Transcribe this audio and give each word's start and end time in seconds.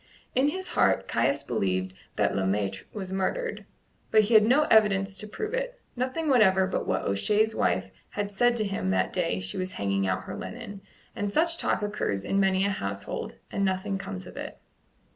In 0.33 0.47
his 0.47 0.69
heart 0.69 1.07
Caius 1.07 1.43
believed 1.43 1.93
that 2.15 2.35
Le 2.35 2.41
Maître 2.41 2.85
was 2.91 3.11
murdered; 3.11 3.65
but 4.09 4.21
he 4.21 4.33
had 4.33 4.43
no 4.47 4.63
evidence 4.63 5.15
to 5.19 5.27
prove 5.27 5.53
it 5.53 5.79
nothing 5.95 6.27
whatever 6.27 6.65
but 6.65 6.87
what 6.87 7.03
O'Shea's 7.03 7.53
wife 7.53 7.91
had 8.09 8.31
said 8.31 8.57
to 8.57 8.63
him 8.67 8.89
that 8.89 9.13
day 9.13 9.39
she 9.39 9.57
was 9.57 9.73
hanging 9.73 10.07
out 10.07 10.23
her 10.23 10.35
linen, 10.35 10.81
and 11.15 11.31
such 11.31 11.59
talk 11.59 11.83
occurs 11.83 12.25
in 12.25 12.39
many 12.39 12.65
a 12.65 12.71
household, 12.71 13.35
and 13.51 13.63
nothing 13.63 13.99
comes 13.99 14.25
of 14.25 14.35
it. 14.37 14.57